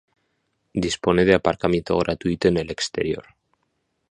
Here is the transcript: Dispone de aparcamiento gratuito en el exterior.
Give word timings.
Dispone 0.85 1.25
de 1.25 1.35
aparcamiento 1.35 1.95
gratuito 1.99 2.47
en 2.47 2.57
el 2.57 2.71
exterior. 2.71 3.23